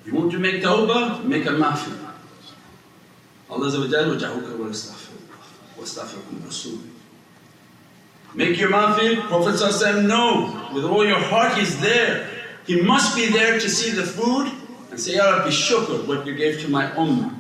You 0.05 0.13
want 0.13 0.31
to 0.31 0.39
make 0.39 0.61
tawbah, 0.61 1.25
make 1.25 1.45
a 1.45 1.49
mahfil. 1.49 1.97
Allah 3.49 3.65
wa 3.65 3.87
Ja'uka 3.87 4.57
wa 4.57 4.67
astaghfirullah. 4.67 5.02
Wa 5.83 5.89
astaghfirullah 5.89 6.45
Rasul. 6.45 6.79
Make 8.33 8.57
your 8.57 8.71
mahfil, 8.71 9.21
Prophet 9.27 10.03
no, 10.03 10.69
with 10.73 10.85
all 10.85 11.05
your 11.05 11.19
heart 11.19 11.57
He's 11.57 11.79
there. 11.81 12.29
He 12.65 12.81
must 12.81 13.15
be 13.15 13.27
there 13.27 13.59
to 13.59 13.69
see 13.69 13.91
the 13.91 14.03
food 14.03 14.51
and 14.89 14.99
say, 14.99 15.15
Ya 15.15 15.29
Rabbi 15.29 15.49
shukr 15.49 16.07
what 16.07 16.25
you 16.25 16.35
gave 16.35 16.61
to 16.61 16.69
my 16.69 16.87
ummah. 16.91 17.35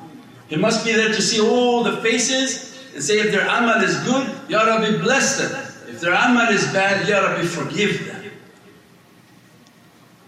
He 0.49 0.57
must 0.57 0.85
be 0.85 0.91
there 0.91 1.07
to 1.07 1.21
see 1.21 1.41
all 1.41 1.83
the 1.83 1.97
faces 2.01 2.77
and 2.93 3.01
say 3.01 3.19
if 3.19 3.31
their 3.31 3.47
amal 3.47 3.81
is 3.81 3.97
good, 4.03 4.29
Ya 4.49 4.61
Rabbi 4.63 5.01
bless 5.01 5.37
them. 5.37 5.51
If 5.87 6.01
their 6.01 6.13
amal 6.13 6.49
is 6.49 6.65
bad, 6.73 7.07
Ya 7.07 7.19
Rabbi 7.21 7.45
forgive 7.45 8.05
them. 8.05 8.31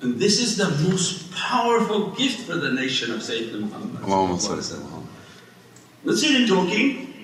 And 0.02 0.20
this 0.20 0.40
is 0.40 0.56
the 0.56 0.70
most 0.90 1.32
powerful 1.34 2.12
gift 2.12 2.42
for 2.42 2.56
the 2.56 2.72
nation 2.72 3.12
of 3.12 3.20
Sayyidina 3.20 3.60
Muhammad. 3.62 4.02
Let's 6.04 6.22
sit 6.22 6.42
in 6.42 6.48
talking. 6.48 7.15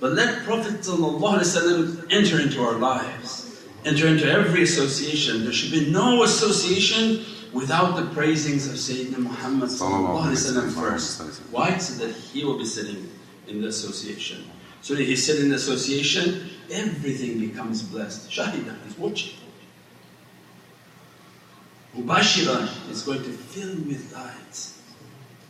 But 0.00 0.12
let 0.12 0.44
Prophet 0.44 0.80
ﷺ 0.80 2.12
enter 2.12 2.40
into 2.40 2.62
our 2.62 2.74
lives, 2.74 3.64
enter 3.84 4.06
into 4.08 4.30
every 4.30 4.62
association. 4.62 5.44
There 5.44 5.52
should 5.52 5.70
be 5.70 5.90
no 5.90 6.24
association 6.24 7.24
without 7.52 7.96
the 7.96 8.06
praisings 8.12 8.66
of 8.66 8.74
Sayyidina 8.74 9.18
Muhammad 9.18 9.70
first. 9.70 11.22
Why? 11.52 11.78
So 11.78 12.04
that 12.04 12.12
he 12.14 12.44
will 12.44 12.58
be 12.58 12.64
sitting 12.64 13.08
in 13.46 13.62
the 13.62 13.68
association. 13.68 14.44
So 14.82 14.94
that 14.94 15.04
he 15.04 15.16
sit 15.16 15.40
in 15.40 15.48
the 15.48 15.54
association, 15.54 16.50
everything 16.70 17.38
becomes 17.38 17.82
blessed. 17.82 18.28
Shahida 18.30 18.86
is 18.86 18.98
watching. 18.98 19.34
Mubashira 21.96 22.90
is 22.90 23.02
going 23.02 23.22
to 23.22 23.30
fill 23.30 23.76
with 23.86 24.12
lights. 24.12 24.82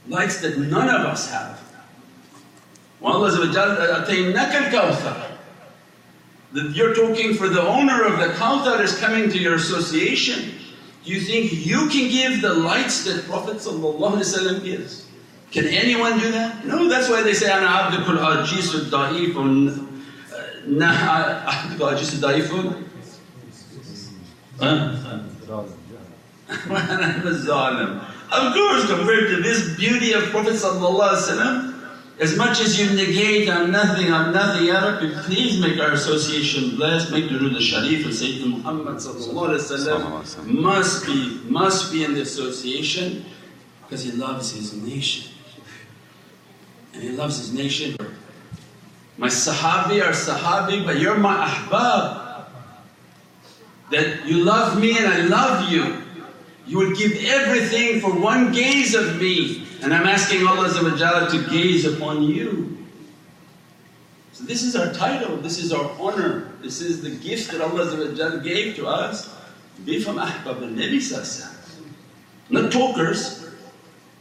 Lights 0.06 0.40
that 0.42 0.58
none 0.58 0.88
of 0.88 1.06
us 1.06 1.30
have. 1.30 1.60
Allah 3.03 3.29
أَتَيْنَكَ 3.31 4.51
الْكَوْثَرَ 4.51 5.31
That 6.53 6.71
you're 6.75 6.93
talking 6.93 7.33
for 7.33 7.47
the 7.47 7.61
owner 7.61 8.03
of 8.03 8.19
the 8.19 8.27
Kawthar 8.35 8.81
is 8.81 8.97
coming 8.99 9.29
to 9.29 9.37
your 9.37 9.55
association. 9.55 10.53
Do 11.05 11.11
you 11.11 11.21
think 11.21 11.65
you 11.65 11.87
can 11.89 12.09
give 12.09 12.41
the 12.41 12.53
lights 12.53 13.05
that 13.05 13.25
Prophet 13.25 13.57
gives? 14.63 15.07
Can 15.51 15.65
anyone 15.65 16.19
do 16.19 16.31
that? 16.31 16.65
No, 16.65 16.87
that's 16.87 17.09
why 17.09 17.23
they 17.23 17.33
say, 17.33 17.49
أَنَا 17.49 17.65
عَبْدُكُ 17.65 18.05
الْعَجِيسُ 18.05 18.75
الضَّعِيفُ 18.89 19.35
عَبْدُكُ 21.47 21.79
الْعَجِيسُ 21.79 22.13
الضَّعِيفُ 22.19 22.49
Of 28.31 28.53
course, 28.53 28.85
compared 28.87 29.29
to 29.29 29.41
this 29.41 29.75
beauty 29.75 30.13
of 30.13 30.23
Prophet 30.25 30.55
as 32.20 32.36
much 32.36 32.60
as 32.60 32.78
you 32.80 32.94
negate, 32.94 33.48
I'm 33.48 33.72
nothing, 33.72 34.12
I'm 34.12 34.32
nothing, 34.32 34.66
Ya 34.66 34.74
Rabbi, 34.74 35.22
please 35.22 35.60
make 35.60 35.80
our 35.80 35.92
association 35.92 36.76
blessed, 36.76 37.10
make 37.10 37.24
Durood 37.24 37.54
al-Sharif 37.54 38.04
and 38.04 38.14
Sayyidina 38.14 38.62
Muhammad 38.62 39.00
must 40.46 41.06
be, 41.06 41.40
must 41.48 41.92
be 41.92 42.04
in 42.04 42.14
the 42.14 42.22
association 42.22 43.24
because 43.82 44.04
he 44.04 44.12
loves 44.12 44.52
his 44.52 44.74
nation. 44.74 45.32
And 46.92 47.02
he 47.02 47.10
loves 47.10 47.38
his 47.38 47.52
nation. 47.52 47.96
My 49.18 49.26
sahabi 49.26 50.00
are 50.00 50.12
sahabi, 50.12 50.84
but 50.86 51.00
you're 51.00 51.18
my 51.18 51.48
ahbab. 51.48 52.46
That 53.90 54.26
you 54.26 54.44
love 54.44 54.80
me 54.80 54.96
and 54.96 55.06
I 55.06 55.20
love 55.22 55.70
you. 55.70 56.02
You 56.66 56.78
would 56.78 56.96
give 56.96 57.12
everything 57.24 58.00
for 58.00 58.10
one 58.12 58.52
gaze 58.52 58.94
of 58.94 59.20
me. 59.20 59.66
And 59.84 59.92
I'm 59.92 60.06
asking 60.06 60.46
Allah 60.46 61.28
to 61.30 61.50
gaze 61.50 61.84
upon 61.84 62.22
you. 62.22 62.78
So 64.32 64.44
this 64.44 64.62
is 64.62 64.74
our 64.74 64.90
title, 64.94 65.36
this 65.36 65.58
is 65.58 65.74
our 65.74 65.90
honor, 66.00 66.52
this 66.62 66.80
is 66.80 67.02
the 67.02 67.10
gift 67.10 67.52
that 67.52 67.60
Allah 67.60 68.40
gave 68.42 68.76
to 68.76 68.86
us. 68.86 69.30
Be 69.84 70.00
from 70.00 70.16
Ahbab 70.16 70.62
al-Nabi 70.62 71.52
Not 72.48 72.72
talkers, 72.72 73.46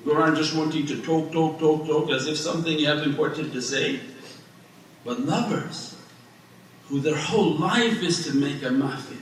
around 0.05 0.35
just 0.35 0.53
wanting 0.53 0.85
to 0.85 1.01
talk, 1.01 1.31
talk, 1.31 1.59
talk, 1.59 1.87
talk 1.87 2.09
as 2.09 2.27
if 2.27 2.37
something 2.37 2.77
you 2.77 2.87
have 2.87 3.03
important 3.03 3.53
to 3.53 3.61
say. 3.61 4.01
But 5.05 5.21
lovers 5.21 5.95
who 6.89 6.99
their 6.99 7.15
whole 7.15 7.55
life 7.55 8.03
is 8.03 8.25
to 8.27 8.35
make 8.35 8.61
a 8.63 8.69
mahfil. 8.69 9.15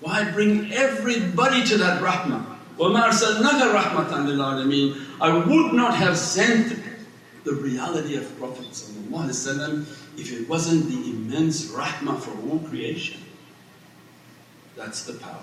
Why 0.00 0.28
bring 0.32 0.72
everybody 0.72 1.64
to 1.66 1.78
that 1.78 2.02
rahmah? 2.02 2.53
وَمَا 2.77 3.09
أَرْسَلْنَاكَ 3.09 3.75
رَحْمَةً 3.75 4.09
لِلْعَالَمِينَ 4.09 4.95
I 5.19 5.37
would 5.37 5.73
not 5.73 5.95
have 5.95 6.17
sent 6.17 6.79
the 7.43 7.53
reality 7.53 8.15
of 8.15 8.37
Prophet 8.39 8.67
if 10.17 10.33
it 10.33 10.49
wasn't 10.49 10.85
the 10.87 11.09
immense 11.09 11.71
rahmah 11.71 12.19
for 12.19 12.31
all 12.49 12.59
creation. 12.59 13.21
That's 14.75 15.03
the 15.03 15.13
power. 15.13 15.41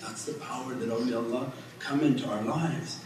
That's 0.00 0.24
the 0.24 0.34
power 0.34 0.72
that 0.74 0.88
awliyaullah 0.88 1.50
come 1.78 2.00
into 2.00 2.28
our 2.28 2.42
lives. 2.42 3.00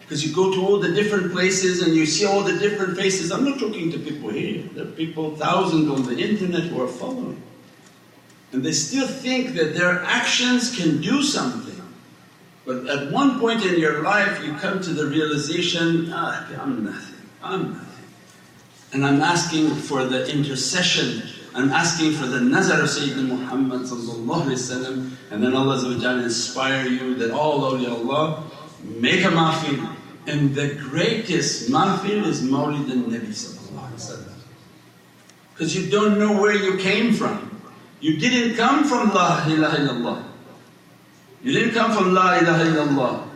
Because 0.00 0.26
you 0.26 0.34
go 0.34 0.52
to 0.54 0.64
all 0.64 0.80
the 0.80 0.92
different 0.92 1.32
places 1.32 1.82
and 1.82 1.94
you 1.94 2.06
see 2.06 2.24
all 2.24 2.42
the 2.42 2.58
different 2.58 2.96
faces. 2.96 3.30
I'm 3.30 3.44
not 3.44 3.58
talking 3.58 3.92
to 3.92 3.98
people 3.98 4.30
here, 4.30 4.62
there 4.74 4.84
are 4.84 4.90
people, 4.92 5.36
thousands 5.36 5.90
on 5.90 6.02
the 6.06 6.18
internet 6.18 6.62
who 6.64 6.82
are 6.82 6.88
following. 6.88 7.42
And 8.52 8.64
they 8.64 8.72
still 8.72 9.06
think 9.06 9.54
that 9.56 9.74
their 9.74 10.02
actions 10.04 10.74
can 10.74 11.02
do 11.02 11.22
something. 11.22 11.61
But 12.65 12.87
at 12.87 13.11
one 13.11 13.39
point 13.39 13.65
in 13.65 13.79
your 13.79 14.03
life 14.03 14.43
you 14.43 14.53
come 14.53 14.81
to 14.81 14.89
the 14.91 15.05
realization, 15.05 16.11
ah, 16.13 16.47
I'm 16.61 16.85
nothing, 16.85 17.21
I'm 17.43 17.73
nothing. 17.73 17.87
And 18.93 19.05
I'm 19.05 19.21
asking 19.21 19.69
for 19.71 20.05
the 20.05 20.31
intercession, 20.31 21.23
I'm 21.55 21.71
asking 21.71 22.13
for 22.13 22.25
the 22.25 22.39
nazar 22.39 22.81
of 22.81 22.87
Sayyidina 22.87 23.27
Muhammad 23.27 23.81
and 25.31 25.43
then 25.43 25.53
Allah 25.53 26.23
inspire 26.23 26.87
you 26.87 27.15
that 27.15 27.31
all 27.31 27.71
awliyaullah 27.71 28.43
make 28.99 29.23
a 29.23 29.29
mahfil. 29.29 29.95
And 30.25 30.55
the 30.55 30.75
greatest 30.75 31.69
mahfil 31.69 32.25
is 32.25 32.41
Mawlid 32.43 32.89
al-Nabi 32.89 33.33
because 35.53 35.75
you 35.75 35.89
don't 35.89 36.17
know 36.17 36.41
where 36.41 36.55
you 36.55 36.77
came 36.77 37.13
from. 37.13 37.61
You 37.99 38.17
didn't 38.17 38.57
come 38.57 38.85
from 38.85 39.09
La 39.13 39.45
ilaha 39.47 39.77
illallah. 39.77 40.32
You 41.43 41.51
didn't 41.51 41.73
come 41.73 41.91
from 41.91 42.13
La 42.13 42.39
ilaha 42.39 42.63
illallah, 42.63 43.27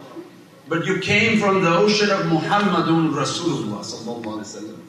but 0.69 0.85
you 0.85 0.99
came 0.99 1.39
from 1.39 1.61
the 1.61 1.69
ocean 1.69 2.09
of 2.09 2.21
Muhammadun 2.27 3.13
Rasulullah 3.13 4.79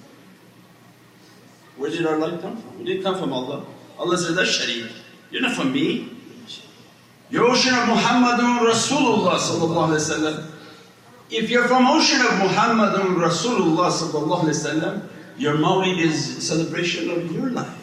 Where 1.77 1.91
did 1.91 2.07
our 2.07 2.17
light 2.17 2.41
come 2.41 2.57
from? 2.57 2.79
We 2.79 2.85
didn't 2.85 3.03
come 3.03 3.19
from 3.19 3.33
Allah. 3.33 3.67
Allah 3.99 4.17
said, 4.17 4.37
that's 4.37 4.57
shareek. 4.57 4.93
You're 5.33 5.43
not 5.43 5.57
from 5.57 5.73
me. 5.73 6.13
You're 7.29 7.51
ocean 7.51 7.75
of 7.75 7.89
Muhammadun 7.89 8.61
Rasulullah 8.65 10.53
If 11.29 11.51
you're 11.51 11.67
from 11.67 11.89
ocean 11.89 12.21
of 12.21 12.31
Muhammadun 12.49 13.17
Rasulullah 13.17 15.09
your 15.37 15.55
mawlid 15.55 15.99
is 15.99 16.47
celebration 16.49 17.11
of 17.11 17.33
your 17.33 17.51
life. 17.51 17.75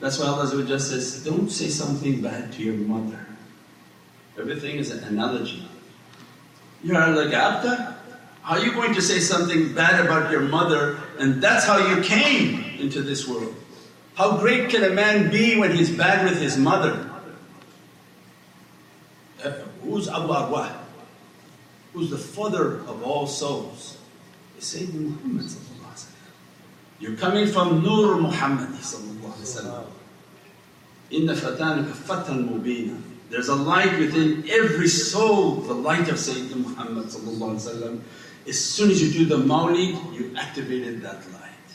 That's 0.00 0.18
why 0.18 0.26
Allah 0.26 0.46
says, 0.78 1.22
don't 1.22 1.50
say 1.50 1.68
something 1.68 2.22
bad 2.22 2.52
to 2.54 2.62
your 2.62 2.74
mother. 2.74 3.26
Everything 4.38 4.76
is 4.76 4.90
an 4.90 5.02
analogy. 5.04 5.66
You're 6.82 6.94
like 6.94 7.34
Abda. 7.34 7.94
How 8.42 8.54
are 8.54 8.64
you 8.64 8.72
going 8.72 8.94
to 8.94 9.02
say 9.02 9.18
something 9.18 9.74
bad 9.74 10.04
about 10.04 10.30
your 10.30 10.42
mother 10.42 10.98
and 11.18 11.42
that's 11.42 11.64
how 11.64 11.78
you 11.78 12.02
came 12.02 12.62
into 12.78 13.02
this 13.02 13.26
world? 13.26 13.54
How 14.14 14.36
great 14.38 14.70
can 14.70 14.84
a 14.84 14.90
man 14.90 15.30
be 15.30 15.58
when 15.58 15.74
he's 15.74 15.90
bad 15.90 16.24
with 16.24 16.40
his 16.40 16.56
mother? 16.56 17.10
Uh, 19.44 19.50
who's 19.82 20.08
Abu 20.08 20.28
Arwah? 20.28 20.76
Who's 21.92 22.10
the 22.10 22.18
father 22.18 22.80
of 22.86 23.02
all 23.02 23.26
souls? 23.26 23.98
It's 24.56 24.74
Sayyidina 24.74 25.22
Muhammad. 25.22 25.46
You're 26.98 27.16
coming 27.16 27.46
from 27.46 27.82
Nur 27.82 28.16
Muhammad. 28.20 28.68
Inna 31.10 31.34
fatanaka 31.34 31.92
fatan 31.92 32.48
mubina. 32.48 33.00
There's 33.29 33.47
a 33.47 33.55
light 33.55 33.97
within 33.99 34.43
every 34.49 34.87
soul, 34.87 35.55
the 35.55 35.73
light 35.73 36.09
of 36.09 36.15
Sayyidina 36.15 36.57
Muhammad 36.57 37.05
sallallahu 37.05 37.55
alaihi 37.55 37.69
wasallam. 37.71 38.01
As 38.47 38.59
soon 38.59 38.91
as 38.91 39.01
you 39.01 39.25
do 39.25 39.25
the 39.25 39.43
mawlid, 39.43 40.13
you 40.13 40.35
activated 40.37 41.01
that 41.03 41.23
light. 41.31 41.69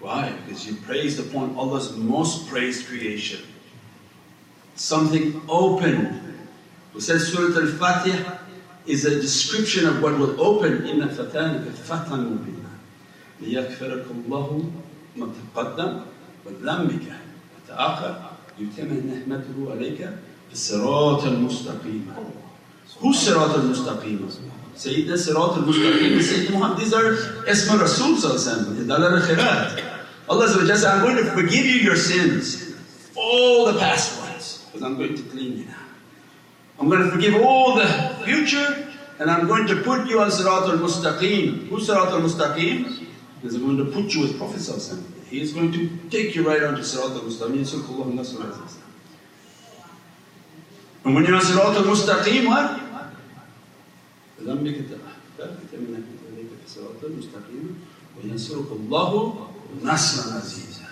Why? 0.00 0.32
Because 0.44 0.66
you 0.66 0.74
praised 0.76 1.20
upon 1.20 1.56
Allah's 1.56 1.96
most 1.96 2.48
praised 2.48 2.86
creation. 2.86 3.40
Something 4.74 5.40
open. 5.48 6.46
Who 6.92 7.00
says 7.00 7.32
Surah 7.32 7.58
Al-Fatiha 7.58 8.38
is 8.86 9.04
a 9.04 9.20
description 9.20 9.86
of 9.86 10.02
what 10.02 10.18
will 10.18 10.38
open 10.40 10.78
إِنَّ 10.82 11.08
فَتَانِكَ 11.08 11.70
فَتًى 11.86 12.16
مُبِينًا 12.18 12.72
لِيَغْفِرَكَ 13.40 14.06
اللَّهُ 14.10 14.72
مَا 15.16 15.32
تَقَدَّمَ 15.54 16.12
من 16.46 16.54
ذنبك 16.62 17.06
يتم 18.59 18.87
نعمته 18.87 19.71
عليك 19.71 19.97
في 20.47 20.53
الصراط 20.53 21.23
المستقيم 21.23 22.07
Who's 22.99 23.27
al-Mustaqim? 23.29 24.25
Sayyidina 24.75 25.17
Sirat 25.17 25.57
al-Mustaqim 25.57 26.11
is 26.17 26.31
Sayyidina 26.31 26.51
Muhammad. 26.53 26.79
These 26.79 26.93
are 26.93 27.13
Isma 27.45 27.79
Rasul 27.79 28.15
Sallallahu 28.15 28.87
Dalal 28.87 29.21
al-Khirat. 29.21 29.83
Allah 30.29 30.47
says, 30.47 30.83
I'm 30.83 31.03
going 31.03 31.17
to 31.17 31.31
forgive 31.31 31.65
you 31.65 31.79
your 31.81 31.95
sins, 31.95 32.73
all 33.15 33.65
the 33.71 33.77
past 33.77 34.19
ones, 34.19 34.65
because 34.65 34.81
I'm 34.83 34.97
going 34.97 35.15
to 35.15 35.21
clean 35.23 35.59
you 35.59 35.65
now. 35.65 35.85
I'm 36.79 36.89
going 36.89 37.03
to 37.03 37.11
forgive 37.11 37.35
all 37.35 37.75
the 37.75 37.87
future, 38.25 38.89
and 39.19 39.29
I'm 39.29 39.47
going 39.47 39.67
to 39.67 39.83
put 39.83 40.07
you 40.07 40.19
on 40.19 40.29
Sirat 40.29 40.67
al-Mustaqim. 40.67 41.67
Who's 41.67 41.87
Sirat 41.87 42.07
al-Mustaqim? 42.07 43.05
Because 43.41 43.55
I'm 43.55 43.63
going 43.63 43.77
to 43.77 43.91
put 43.91 44.13
you 44.15 44.21
with 44.21 44.37
Prophet 44.39 44.57
Sallallahu 44.57 45.16
He 45.30 45.40
is 45.40 45.52
going 45.52 45.72
to 45.72 45.88
take 46.10 46.34
you 46.34 46.46
right 46.46 46.62
onto 46.62 46.82
Sirat 46.82 47.12
al-Mustaqim. 47.16 48.76
And 51.04 51.14
when 51.14 51.24
you're 51.24 51.34
on 51.34 51.42
Sirat 51.42 51.76
al-Mustaqim, 51.76 52.46
what? 52.46 52.82
بذنبك 54.42 54.76
تأخذت 55.38 55.72
من 55.74 56.02
إليك 56.32 56.46
في 56.66 56.74
صراط 56.74 57.04
المستقيم 57.04 57.78
وينصرك 58.16 58.70
الله 58.72 59.46
نصرا 59.82 60.34
عزيزا 60.34 60.82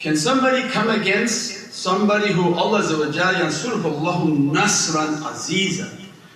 Can 0.00 0.16
somebody 0.16 0.68
come 0.68 0.90
against 0.90 1.72
somebody 1.72 2.32
who 2.32 2.54
Allah 2.54 2.82
ينصرك 2.82 3.84
الله 3.84 4.24
نصرا 4.52 5.26
عزيزا 5.26 5.88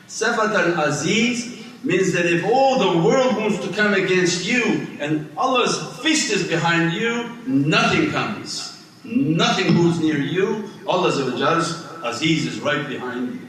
Sifat 0.09 0.55
al-Aziz 0.57 1.52
means 1.84 2.14
that 2.14 2.26
if 2.26 2.46
all 2.46 2.80
the 2.80 3.06
world 3.08 3.36
wants 3.38 3.66
to 3.66 3.74
come 3.74 3.94
against 3.94 4.46
you 4.46 4.88
and 5.00 5.30
Allah's 5.38 6.00
fist 6.00 6.32
is 6.32 6.48
behind 6.48 6.94
you, 6.94 7.30
nothing 7.46 8.10
comes. 8.12 8.70
Nothing 9.04 9.74
moves 9.74 10.00
near 10.00 10.18
you. 10.18 10.70
Allah's 10.88 11.20
Aziz 12.04 12.46
is 12.46 12.60
right 12.62 12.88
behind 12.88 13.34
you 13.36 13.44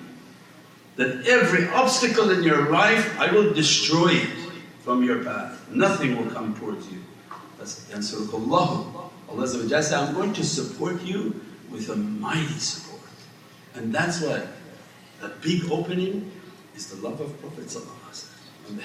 that 0.96 1.26
every 1.26 1.68
obstacle 1.68 2.30
in 2.30 2.42
your 2.42 2.70
life, 2.70 3.18
I 3.18 3.30
will 3.32 3.52
destroy 3.52 4.12
it 4.12 4.30
from 4.82 5.02
your 5.02 5.24
path. 5.24 5.68
Nothing 5.70 6.16
will 6.16 6.30
come 6.30 6.54
towards 6.56 6.90
you. 6.90 7.00
That's 7.58 7.84
Yansurukullahu. 7.90 8.94
Allah 8.94 9.10
Allah 9.30 9.48
said, 9.48 9.98
I'm 9.98 10.14
going 10.14 10.32
to 10.34 10.44
support 10.44 11.02
you 11.02 11.40
with 11.70 11.88
a 11.88 11.96
mighty 11.96 12.58
support. 12.58 13.00
And 13.74 13.92
that's 13.92 14.20
why 14.20 14.46
the 15.20 15.30
big 15.40 15.70
opening 15.70 16.30
is 16.76 16.87
the 16.90 17.02
love 17.02 17.20
of 17.20 17.40
Prophet 17.40 17.68
they 17.68 18.03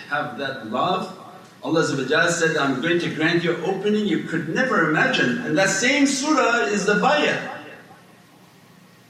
have 0.09 0.37
that 0.37 0.67
love, 0.67 1.17
Allah 1.61 1.83
said, 2.31 2.55
I'm 2.55 2.81
going 2.81 2.99
to 2.99 3.13
grant 3.13 3.43
you 3.43 3.57
opening 3.65 4.05
you 4.05 4.23
could 4.23 4.49
never 4.49 4.89
imagine. 4.89 5.39
And 5.39 5.57
that 5.57 5.69
same 5.69 6.07
surah 6.07 6.65
is 6.67 6.85
the 6.85 6.95
bayah. 6.95 7.57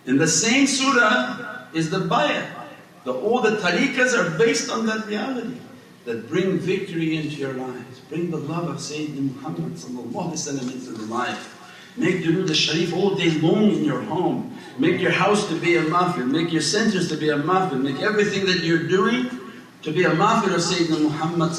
In 0.06 0.18
the 0.18 0.28
same 0.28 0.66
surah 0.66 1.68
is 1.74 1.92
the 1.92 2.00
bayah. 2.00 2.48
The, 3.06 3.14
all 3.14 3.42
the 3.42 3.58
tariqas 3.58 4.18
are 4.18 4.38
based 4.38 4.72
on 4.72 4.86
that 4.88 5.06
reality 5.06 5.58
that 6.06 6.28
bring 6.28 6.58
victory 6.58 7.18
into 7.18 7.36
your 7.36 7.54
lives, 7.54 8.00
bring 8.10 8.32
the 8.32 8.38
love 8.38 8.68
of 8.68 8.78
Sayyidina 8.78 9.36
Muhammad 9.36 9.74
into 10.74 10.92
the 10.92 11.06
life. 11.06 11.56
Make 11.98 12.24
durood 12.24 12.50
al-sharif 12.50 12.94
all 12.94 13.16
day 13.16 13.32
long 13.42 13.72
in 13.72 13.84
your 13.84 14.02
home. 14.02 14.58
Make 14.80 15.02
your 15.02 15.12
house 15.12 15.48
to 15.50 15.60
be 15.60 15.76
a 15.76 15.84
mahfil, 15.84 16.30
make 16.30 16.52
your 16.52 16.62
centers 16.62 17.10
to 17.10 17.18
be 17.18 17.30
a 17.30 17.38
mahfil, 17.38 17.82
make 17.82 18.02
everything 18.02 18.46
that 18.46 18.60
you're 18.60 18.88
doing 18.88 19.30
to 19.82 19.92
be 19.92 20.04
a 20.04 20.10
mahfil 20.10 20.54
of 20.54 20.62
Sayyidina 20.62 21.02
Muhammad 21.02 21.52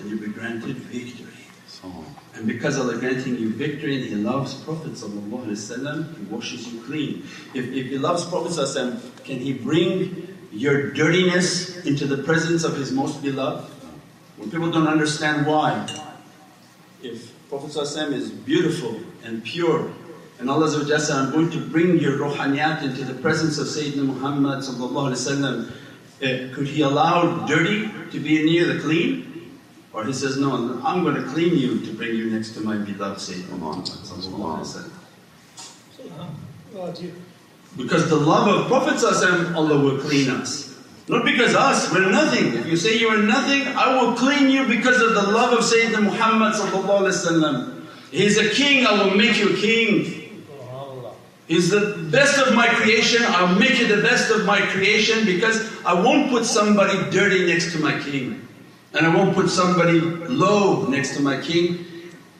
and 0.00 0.10
you'll 0.10 0.20
be 0.20 0.28
granted 0.28 0.76
victory. 0.76 1.26
And 2.34 2.46
because 2.46 2.78
Allah 2.78 2.98
granting 2.98 3.36
you 3.36 3.50
victory 3.50 3.96
and 3.96 4.04
He 4.04 4.14
loves 4.14 4.54
Prophet 4.54 4.96
He 4.98 6.24
washes 6.24 6.72
you 6.72 6.80
clean. 6.82 7.22
If, 7.54 7.66
if 7.66 7.86
He 7.88 7.98
loves 7.98 8.24
Prophet 8.24 9.02
can 9.24 9.38
He 9.38 9.52
bring 9.52 10.26
your 10.52 10.90
dirtiness 10.92 11.84
into 11.84 12.06
the 12.06 12.22
presence 12.22 12.64
of 12.64 12.76
His 12.76 12.92
most 12.92 13.22
beloved? 13.22 13.70
When 14.38 14.50
people 14.50 14.70
don't 14.70 14.88
understand 14.88 15.46
why. 15.46 15.86
If 17.02 17.32
Prophet 17.50 17.76
is 17.76 18.30
beautiful 18.30 19.00
and 19.22 19.44
pure 19.44 19.92
and 20.38 20.48
Allah 20.48 20.70
says, 20.70 21.10
I'm 21.10 21.32
going 21.32 21.50
to 21.50 21.60
bring 21.60 21.98
your 21.98 22.16
ruhaniyat 22.16 22.82
into 22.82 23.04
the 23.04 23.20
presence 23.20 23.58
of 23.58 23.66
Sayyidina 23.66 24.06
Muhammad 24.06 24.64
uh, 26.22 26.54
could 26.54 26.66
He 26.66 26.82
allow 26.82 27.46
dirty 27.46 27.90
to 28.10 28.20
be 28.20 28.44
near 28.44 28.66
the 28.72 28.80
clean? 28.80 29.30
Or 29.92 30.04
he 30.04 30.12
says, 30.12 30.38
No, 30.38 30.80
I'm 30.84 31.02
going 31.02 31.16
to 31.16 31.24
clean 31.30 31.56
you 31.56 31.80
to 31.84 31.92
bring 31.94 32.14
you 32.14 32.30
next 32.30 32.50
to 32.54 32.60
my 32.60 32.76
beloved 32.76 33.18
Sayyidina 33.18 33.58
Muhammad. 33.58 33.90
Because 37.76 38.08
the 38.08 38.16
love 38.16 38.48
of 38.48 38.66
Prophet 38.68 39.02
Allah 39.54 39.78
will 39.82 39.98
clean 39.98 40.30
us. 40.30 40.78
Not 41.08 41.24
because 41.24 41.56
us, 41.56 41.92
we're 41.92 42.08
nothing. 42.08 42.54
If 42.54 42.66
you 42.66 42.76
say 42.76 42.96
you 42.98 43.08
are 43.08 43.22
nothing, 43.22 43.66
I 43.76 44.00
will 44.00 44.14
clean 44.14 44.48
you 44.48 44.64
because 44.66 45.00
of 45.02 45.14
the 45.14 45.22
love 45.22 45.52
of 45.52 45.64
Sayyidina 45.64 46.04
Muhammad 46.04 46.54
He's 48.12 48.38
a 48.38 48.48
king, 48.50 48.86
I 48.86 49.04
will 49.04 49.16
make 49.16 49.36
you 49.38 49.54
a 49.54 49.56
king. 49.56 50.19
He's 51.50 51.68
the 51.68 51.98
best 52.12 52.38
of 52.38 52.54
my 52.54 52.68
creation, 52.68 53.24
I'll 53.26 53.58
make 53.58 53.76
you 53.80 53.88
the 53.88 54.02
best 54.02 54.30
of 54.30 54.46
my 54.46 54.60
creation 54.60 55.26
because 55.26 55.58
I 55.84 55.94
won't 55.94 56.30
put 56.30 56.44
somebody 56.44 57.10
dirty 57.10 57.44
next 57.44 57.72
to 57.72 57.80
my 57.80 57.98
king. 57.98 58.46
And 58.94 59.04
I 59.04 59.12
won't 59.12 59.34
put 59.34 59.50
somebody 59.50 59.98
low 59.98 60.86
next 60.86 61.16
to 61.16 61.22
my 61.22 61.40
king. 61.40 61.86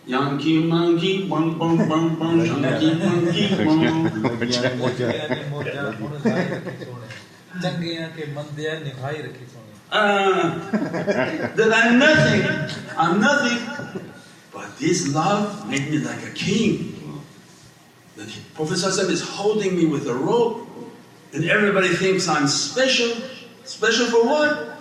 Yankee 0.06 0.62
monkey, 0.62 1.26
bum 1.26 1.58
bum 1.58 1.88
bum 1.88 2.20
bum, 2.20 2.38
yankee 2.38 2.94
monkey, 3.02 3.64
bum. 3.64 4.06
Uh, 9.90 10.70
that 11.58 11.72
I'm 11.74 11.98
nothing, 11.98 12.94
I'm 12.96 13.20
nothing. 13.20 13.58
But 14.52 14.78
this 14.78 15.12
love 15.12 15.68
made 15.68 15.90
me 15.90 15.98
like 15.98 16.22
a 16.22 16.30
king. 16.30 16.99
The 18.20 18.30
Prophet 18.54 18.76
is 19.10 19.22
holding 19.22 19.74
me 19.74 19.86
with 19.86 20.06
a 20.06 20.14
rope, 20.14 20.68
and 21.32 21.48
everybody 21.48 21.88
thinks 21.88 22.28
I'm 22.28 22.46
special. 22.46 23.16
Special 23.64 24.06
for 24.08 24.26
what? 24.26 24.76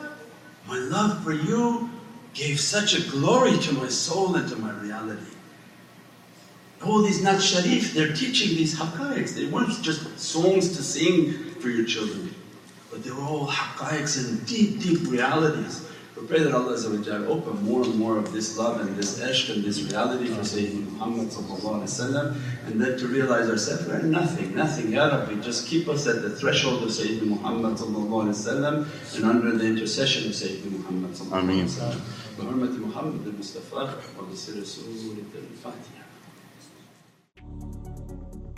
My 0.68 0.78
love 0.78 1.24
for 1.24 1.32
you 1.32 1.90
gave 2.34 2.60
such 2.60 2.96
a 2.96 3.10
glory 3.10 3.58
to 3.60 3.74
my 3.74 3.88
soul 3.88 4.36
and 4.36 4.48
to 4.50 4.58
my 4.58 4.72
reality. 4.82 5.22
All 6.84 7.02
these 7.02 7.24
Nat 7.24 7.40
Sharif, 7.40 7.94
they're 7.94 8.14
teaching 8.14 8.58
these 8.58 8.78
haqqaiqs. 8.78 9.36
They 9.36 9.46
weren't 9.46 9.82
just 9.82 10.20
songs 10.20 10.76
to 10.76 10.84
sing 10.84 11.32
for 11.62 11.70
your 11.70 11.86
children, 11.86 12.36
but 12.92 13.06
they 13.06 13.12
were 13.12 13.24
all 13.24 13.48
haqqaiqs 13.48 14.18
and 14.28 14.46
deep, 14.46 14.82
deep 14.82 15.10
realities 15.10 15.89
we 16.19 16.27
pray 16.27 16.41
that 16.45 16.55
Allah 16.55 16.77
open 17.27 17.65
more 17.65 17.83
and 17.83 17.97
more 17.97 18.19
of 18.19 18.33
this 18.33 18.57
love 18.57 18.81
and 18.81 18.97
this 18.97 19.21
ishq 19.21 19.53
and 19.53 19.65
this 19.65 19.83
reality 19.83 20.29
for 20.29 20.43
Sayyidina 20.43 20.93
Muhammad 20.93 21.33
and 22.67 22.81
then 22.81 22.99
to 22.99 23.07
realize 23.09 23.51
ourselves 23.51 23.87
we're 23.89 24.03
nothing, 24.03 24.55
nothing, 24.55 24.93
Ya 24.93 25.07
Rabbi, 25.07 25.41
just 25.41 25.67
keep 25.67 25.89
us 25.89 26.07
at 26.07 26.23
the 26.23 26.31
threshold 26.31 26.83
of 26.85 26.91
Sayyidina 26.91 27.27
Muhammad 27.27 27.81
and 27.81 29.25
under 29.25 29.59
the 29.59 29.67
intercession 29.67 30.29
of 30.29 30.35
Sayyidina 30.35 30.71
Muhammad 30.79 31.15
Ameen. 31.33 31.69
بحرمة 32.39 32.79
محمد 32.87 33.27
المصطفى 33.27 33.89
وبسر 34.19 34.65
سورة 34.65 35.17
الفاتحة 35.35 36.05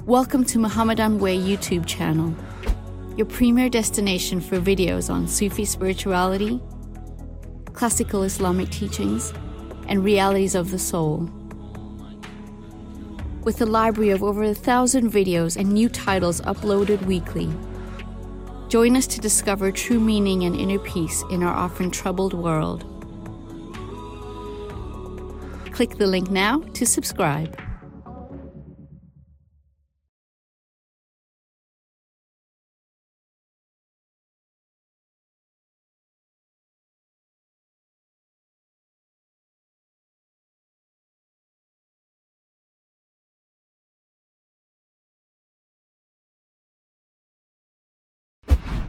Welcome 0.06 0.44
to 0.44 0.58
Muhammadan 0.58 1.18
Way 1.18 1.36
YouTube 1.36 1.84
channel, 1.84 2.34
your 3.16 3.26
premier 3.26 3.68
destination 3.68 4.40
for 4.40 4.60
videos 4.60 5.10
on 5.12 5.26
Sufi 5.26 5.64
spirituality, 5.64 6.60
classical 7.73 8.23
Islamic 8.23 8.69
teachings, 8.69 9.33
and 9.87 10.03
realities 10.03 10.55
of 10.55 10.71
the 10.71 10.79
soul. 10.79 11.29
with 13.43 13.61
a 13.61 13.65
library 13.65 14.11
of 14.11 14.23
over 14.23 14.43
a 14.43 14.53
thousand 14.53 15.11
videos 15.11 15.57
and 15.57 15.71
new 15.71 15.89
titles 15.89 16.41
uploaded 16.41 17.03
weekly. 17.05 17.49
Join 18.69 18.95
us 18.95 19.07
to 19.07 19.19
discover 19.19 19.71
true 19.71 19.99
meaning 19.99 20.43
and 20.43 20.55
inner 20.55 20.79
peace 20.79 21.23
in 21.29 21.43
our 21.43 21.53
often 21.53 21.91
troubled 21.91 22.33
world. 22.33 22.85
Click 25.71 25.97
the 25.97 26.07
link 26.07 26.29
now 26.29 26.59
to 26.73 26.85
subscribe. 26.85 27.60